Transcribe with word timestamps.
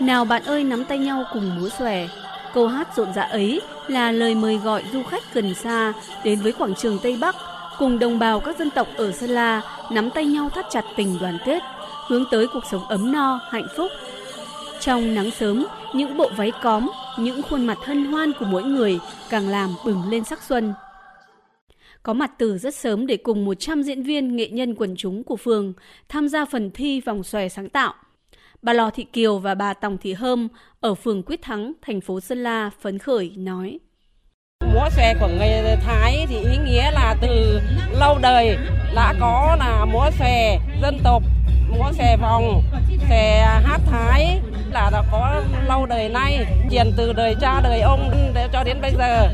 Nào 0.00 0.24
bạn 0.24 0.42
ơi 0.44 0.64
nắm 0.64 0.84
tay 0.84 0.98
nhau 0.98 1.24
cùng 1.32 1.56
múa 1.56 1.68
xòe. 1.68 2.08
Câu 2.54 2.68
hát 2.68 2.96
rộn 2.96 3.12
rã 3.14 3.22
ấy 3.22 3.60
là 3.88 4.12
lời 4.12 4.34
mời 4.34 4.56
gọi 4.56 4.84
du 4.92 5.02
khách 5.02 5.34
gần 5.34 5.54
xa 5.54 5.92
đến 6.24 6.40
với 6.40 6.52
quảng 6.52 6.74
trường 6.74 6.98
Tây 7.02 7.18
Bắc 7.20 7.36
cùng 7.78 7.98
đồng 7.98 8.18
bào 8.18 8.40
các 8.40 8.58
dân 8.58 8.70
tộc 8.70 8.88
ở 8.96 9.12
Sơn 9.12 9.30
La 9.30 9.62
nắm 9.90 10.10
tay 10.10 10.26
nhau 10.26 10.48
thắt 10.48 10.66
chặt 10.70 10.84
tình 10.96 11.18
đoàn 11.20 11.38
kết, 11.44 11.62
hướng 12.08 12.24
tới 12.30 12.46
cuộc 12.52 12.64
sống 12.70 12.88
ấm 12.88 13.12
no, 13.12 13.40
hạnh 13.50 13.66
phúc. 13.76 13.90
Trong 14.80 15.14
nắng 15.14 15.30
sớm, 15.30 15.66
những 15.94 16.16
bộ 16.16 16.30
váy 16.36 16.52
cóm, 16.62 16.90
những 17.18 17.42
khuôn 17.42 17.66
mặt 17.66 17.78
hân 17.84 18.04
hoan 18.04 18.32
của 18.40 18.46
mỗi 18.46 18.62
người 18.62 18.98
càng 19.30 19.48
làm 19.48 19.70
bừng 19.84 20.02
lên 20.10 20.24
sắc 20.24 20.42
xuân. 20.42 20.74
Có 22.02 22.12
mặt 22.12 22.30
từ 22.38 22.58
rất 22.58 22.74
sớm 22.74 23.06
để 23.06 23.16
cùng 23.16 23.44
100 23.44 23.82
diễn 23.82 24.02
viên 24.02 24.36
nghệ 24.36 24.48
nhân 24.48 24.74
quần 24.74 24.94
chúng 24.96 25.24
của 25.24 25.36
phường 25.36 25.72
tham 26.08 26.28
gia 26.28 26.44
phần 26.44 26.70
thi 26.70 27.00
vòng 27.00 27.22
xòe 27.22 27.48
sáng 27.48 27.68
tạo. 27.68 27.94
Bà 28.66 28.72
Lò 28.72 28.90
Thị 28.90 29.06
Kiều 29.12 29.38
và 29.38 29.54
bà 29.54 29.74
Tòng 29.74 29.98
Thị 29.98 30.12
Hơm 30.12 30.48
ở 30.80 30.94
phường 30.94 31.22
Quyết 31.22 31.42
Thắng, 31.42 31.72
thành 31.82 32.00
phố 32.00 32.20
Sơn 32.20 32.42
La 32.42 32.70
phấn 32.82 32.98
khởi 32.98 33.32
nói. 33.36 33.78
Múa 34.74 34.88
xòe 34.96 35.14
của 35.20 35.28
người 35.28 35.76
Thái 35.84 36.26
thì 36.28 36.36
ý 36.36 36.56
nghĩa 36.64 36.90
là 36.90 37.16
từ 37.20 37.60
lâu 37.98 38.18
đời 38.22 38.58
đã 38.94 39.14
có 39.20 39.56
là 39.58 39.84
múa 39.84 40.10
xòe 40.18 40.58
dân 40.82 40.98
tộc, 41.04 41.22
múa 41.68 41.92
xòe 41.92 42.16
vòng, 42.16 42.62
xòe 43.08 43.40
hát 43.64 43.80
Thái 43.90 44.40
là 44.72 44.90
đã 44.92 45.02
có 45.12 45.42
lâu 45.68 45.86
đời 45.86 46.08
nay, 46.08 46.46
truyền 46.70 46.92
từ 46.96 47.12
đời 47.12 47.34
cha 47.40 47.60
đời 47.60 47.80
ông 47.80 48.10
cho 48.52 48.64
đến 48.64 48.80
bây 48.80 48.92
giờ 48.98 49.28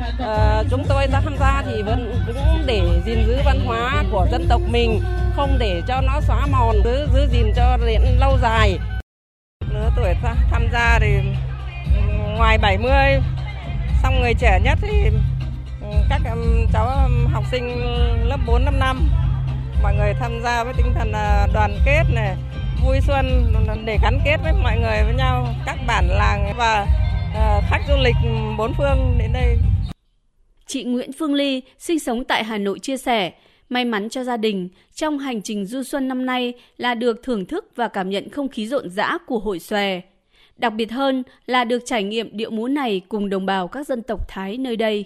uh, 0.00 0.66
chúng 0.70 0.84
tôi 0.88 1.06
tham 1.06 1.36
gia 1.40 1.62
thì 1.66 1.82
vẫn 1.82 2.22
cũng 2.26 2.62
để 2.66 2.82
gìn 3.06 3.26
giữ 3.26 3.38
văn 3.44 3.60
hóa 3.66 4.04
của 4.12 4.26
dân 4.30 4.46
tộc 4.48 4.60
mình, 4.70 5.00
không 5.36 5.56
để 5.58 5.82
cho 5.88 6.00
nó 6.00 6.20
xóa 6.20 6.46
mòn, 6.46 6.76
giữ, 6.84 7.08
giữ 7.14 7.28
gìn 7.32 7.52
cho 7.56 7.76
đến 7.86 8.02
lâu 8.18 8.38
dài. 8.42 8.78
Lứa 9.72 9.90
tuổi 9.96 10.14
tham 10.50 10.68
gia 10.72 10.98
thì 10.98 11.20
ngoài 12.36 12.58
70 12.58 13.20
xong 14.02 14.20
người 14.20 14.34
trẻ 14.34 14.60
nhất 14.64 14.78
thì 14.82 15.10
các 16.10 16.22
cháu 16.72 16.86
học 17.32 17.44
sinh 17.50 17.68
lớp 18.24 18.38
4 18.46 18.64
5 18.64 18.78
năm. 18.78 19.08
Mọi 19.82 19.94
người 19.94 20.14
tham 20.20 20.42
gia 20.42 20.64
với 20.64 20.74
tinh 20.76 20.94
thần 20.94 21.12
à, 21.12 21.46
đoàn 21.52 21.78
kết 21.84 22.02
này 22.12 22.36
vui 22.84 23.00
xuân 23.00 23.52
để 23.84 23.98
gắn 24.02 24.20
kết 24.24 24.36
với 24.42 24.52
mọi 24.52 24.78
người 24.78 25.02
với 25.04 25.14
nhau. 25.14 25.48
Các 25.66 25.76
bản 25.86 26.08
làng 26.08 26.54
và 26.56 26.86
ờ, 27.34 27.60
khách 27.70 27.80
du 27.88 27.94
lịch 27.96 28.16
bốn 28.58 28.74
phương 28.74 29.18
đến 29.18 29.32
đây. 29.32 29.58
Chị 30.66 30.84
Nguyễn 30.84 31.12
Phương 31.12 31.34
Ly 31.34 31.62
sinh 31.78 32.00
sống 32.00 32.24
tại 32.24 32.44
Hà 32.44 32.58
Nội 32.58 32.78
chia 32.78 32.96
sẻ, 32.96 33.32
may 33.68 33.84
mắn 33.84 34.08
cho 34.08 34.24
gia 34.24 34.36
đình 34.36 34.68
trong 34.94 35.18
hành 35.18 35.42
trình 35.42 35.66
du 35.66 35.82
xuân 35.82 36.08
năm 36.08 36.26
nay 36.26 36.52
là 36.76 36.94
được 36.94 37.22
thưởng 37.22 37.46
thức 37.46 37.66
và 37.76 37.88
cảm 37.88 38.10
nhận 38.10 38.28
không 38.28 38.48
khí 38.48 38.66
rộn 38.66 38.90
rã 38.90 39.18
của 39.26 39.38
hội 39.38 39.58
xòe. 39.58 40.00
Đặc 40.56 40.72
biệt 40.72 40.92
hơn 40.92 41.22
là 41.46 41.64
được 41.64 41.82
trải 41.84 42.02
nghiệm 42.02 42.36
điệu 42.36 42.50
múa 42.50 42.68
này 42.68 43.00
cùng 43.08 43.30
đồng 43.30 43.46
bào 43.46 43.68
các 43.68 43.86
dân 43.86 44.02
tộc 44.02 44.28
Thái 44.28 44.56
nơi 44.56 44.76
đây. 44.76 45.04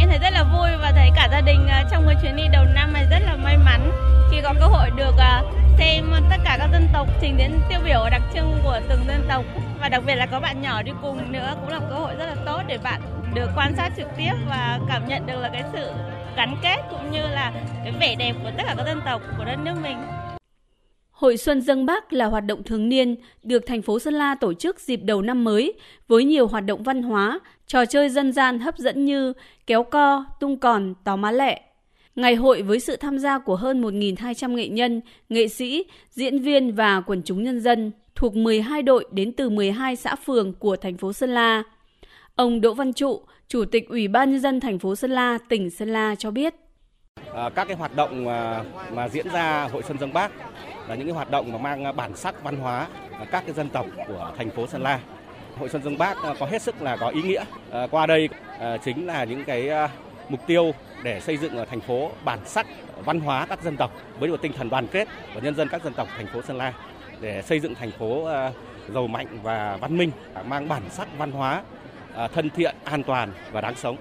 Em 0.00 0.08
thấy 0.08 0.18
rất 0.22 0.30
là 0.32 0.44
vui 0.44 0.70
và 0.82 0.92
thấy 0.96 1.08
cả 1.16 1.28
gia 1.32 1.40
đình 1.40 1.66
à, 1.68 1.84
trong 1.90 2.04
cái 2.06 2.14
chuyến 2.22 2.36
đi 2.36 2.42
đầu 2.52 2.64
năm 2.74 2.92
này 2.92 3.06
rất 3.10 3.18
là 3.26 3.36
may 3.36 3.56
mắn 3.64 3.90
khi 4.30 4.36
có 4.42 4.54
cơ 4.60 4.66
hội 4.66 4.90
được 4.96 5.14
à, 5.18 5.42
xem 5.78 6.10
tất 6.30 6.36
cả 6.44 6.56
các 6.58 6.68
dân 6.72 6.88
tộc 6.92 7.08
trình 7.20 7.36
diễn 7.38 7.50
tiêu 7.68 7.80
biểu 7.84 8.04
đặc 8.10 8.22
trưng 8.34 8.58
của 8.64 8.80
từng 8.88 9.00
dân 9.06 9.24
tộc 9.28 9.44
và 9.80 9.88
đặc 9.88 10.02
biệt 10.06 10.14
là 10.14 10.26
có 10.26 10.40
bạn 10.40 10.62
nhỏ 10.62 10.82
đi 10.82 10.92
cùng 11.02 11.32
nữa 11.32 11.56
cũng 11.60 11.68
là 11.68 11.80
cơ 11.90 11.94
hội 11.94 12.14
rất 12.18 12.26
là 12.26 12.34
tốt 12.46 12.62
để 12.66 12.78
bạn 12.78 13.00
được 13.34 13.48
quan 13.56 13.72
sát 13.76 13.90
trực 13.96 14.06
tiếp 14.18 14.32
và 14.48 14.80
cảm 14.88 15.08
nhận 15.08 15.26
được 15.26 15.40
là 15.40 15.48
cái 15.52 15.64
sự 15.72 15.90
gắn 16.36 16.56
kết 16.62 16.76
cũng 16.90 17.10
như 17.10 17.22
là 17.22 17.52
cái 17.84 17.92
vẻ 18.00 18.16
đẹp 18.18 18.32
của 18.42 18.50
tất 18.56 18.62
cả 18.66 18.74
các 18.76 18.86
dân 18.86 19.00
tộc 19.06 19.22
của 19.38 19.44
đất 19.44 19.56
nước 19.64 19.74
mình. 19.82 19.96
Hội 21.10 21.36
Xuân 21.36 21.62
Dân 21.62 21.86
Bắc 21.86 22.12
là 22.12 22.26
hoạt 22.26 22.44
động 22.44 22.62
thường 22.62 22.88
niên 22.88 23.16
được 23.42 23.66
thành 23.66 23.82
phố 23.82 23.98
Sơn 23.98 24.14
La 24.14 24.34
tổ 24.34 24.54
chức 24.54 24.80
dịp 24.80 24.96
đầu 24.96 25.22
năm 25.22 25.44
mới 25.44 25.72
với 26.08 26.24
nhiều 26.24 26.46
hoạt 26.46 26.64
động 26.64 26.82
văn 26.82 27.02
hóa, 27.02 27.40
trò 27.66 27.84
chơi 27.84 28.08
dân 28.08 28.32
gian 28.32 28.58
hấp 28.58 28.78
dẫn 28.78 29.04
như 29.04 29.32
kéo 29.66 29.82
co, 29.82 30.24
tung 30.40 30.58
còn, 30.58 30.94
tó 31.04 31.16
má 31.16 31.30
lẹ. 31.30 31.62
Ngày 32.16 32.34
hội 32.34 32.62
với 32.62 32.80
sự 32.80 32.96
tham 32.96 33.18
gia 33.18 33.38
của 33.38 33.56
hơn 33.56 33.82
1.200 33.82 34.54
nghệ 34.54 34.68
nhân, 34.68 35.00
nghệ 35.28 35.48
sĩ, 35.48 35.84
diễn 36.10 36.38
viên 36.38 36.74
và 36.74 37.00
quần 37.00 37.22
chúng 37.24 37.42
nhân 37.42 37.60
dân 37.60 37.92
thuộc 38.14 38.36
12 38.36 38.82
đội 38.82 39.04
đến 39.12 39.32
từ 39.32 39.50
12 39.50 39.96
xã 39.96 40.14
phường 40.14 40.52
của 40.52 40.76
thành 40.76 40.96
phố 40.96 41.12
Sơn 41.12 41.30
La. 41.30 41.62
Ông 42.38 42.60
Đỗ 42.60 42.74
Văn 42.74 42.92
Trụ, 42.92 43.22
Chủ 43.48 43.64
tịch 43.64 43.88
Ủy 43.88 44.08
ban 44.08 44.30
nhân 44.30 44.40
dân 44.40 44.60
thành 44.60 44.78
phố 44.78 44.96
Sơn 44.96 45.10
La, 45.10 45.38
tỉnh 45.48 45.70
Sơn 45.70 45.88
La 45.88 46.14
cho 46.14 46.30
biết. 46.30 46.54
À, 47.34 47.50
các 47.54 47.64
cái 47.68 47.76
hoạt 47.76 47.96
động 47.96 48.24
mà, 48.24 48.62
mà 48.92 49.08
diễn 49.08 49.28
ra 49.28 49.68
Hội 49.72 49.82
Xuân 49.82 49.98
Dân 49.98 50.12
Bác 50.12 50.30
là 50.88 50.94
những 50.94 51.06
cái 51.06 51.14
hoạt 51.14 51.30
động 51.30 51.52
mà 51.52 51.58
mang 51.58 51.96
bản 51.96 52.16
sắc 52.16 52.42
văn 52.42 52.56
hóa 52.56 52.86
các 53.30 53.44
cái 53.46 53.54
dân 53.54 53.68
tộc 53.68 53.86
của 54.08 54.32
thành 54.36 54.50
phố 54.50 54.66
Sơn 54.66 54.82
La. 54.82 55.00
Hội 55.58 55.68
Xuân 55.68 55.82
Dân 55.82 55.98
Bác 55.98 56.22
à, 56.22 56.34
có 56.40 56.46
hết 56.46 56.62
sức 56.62 56.82
là 56.82 56.96
có 56.96 57.08
ý 57.08 57.22
nghĩa. 57.22 57.44
À, 57.70 57.86
qua 57.90 58.06
đây 58.06 58.28
à, 58.60 58.76
chính 58.76 59.06
là 59.06 59.24
những 59.24 59.44
cái 59.44 59.68
à, 59.68 59.88
mục 60.28 60.40
tiêu 60.46 60.72
để 61.02 61.20
xây 61.20 61.36
dựng 61.36 61.56
ở 61.56 61.64
thành 61.64 61.80
phố 61.80 62.10
bản 62.24 62.38
sắc 62.44 62.66
văn 63.04 63.20
hóa 63.20 63.46
các 63.46 63.62
dân 63.62 63.76
tộc 63.76 63.92
với 64.18 64.30
một 64.30 64.42
tinh 64.42 64.52
thần 64.52 64.68
đoàn 64.68 64.86
kết 64.86 65.08
của 65.34 65.40
nhân 65.40 65.54
dân 65.54 65.68
các 65.68 65.84
dân 65.84 65.92
tộc 65.92 66.08
thành 66.16 66.26
phố 66.26 66.42
Sơn 66.42 66.56
La 66.56 66.72
để 67.20 67.42
xây 67.42 67.60
dựng 67.60 67.74
thành 67.74 67.90
phố 67.90 68.24
à, 68.24 68.52
giàu 68.94 69.06
mạnh 69.06 69.38
và 69.42 69.76
văn 69.80 69.96
minh, 69.96 70.10
à, 70.34 70.42
mang 70.42 70.68
bản 70.68 70.82
sắc 70.90 71.08
văn 71.18 71.30
hóa 71.30 71.62
À, 72.18 72.28
thân 72.28 72.50
thiện, 72.50 72.74
an 72.84 73.02
toàn 73.02 73.32
và 73.52 73.60
đáng 73.60 73.74
sống. 73.76 73.96